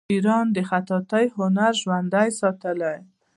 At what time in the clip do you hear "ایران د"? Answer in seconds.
0.13-0.57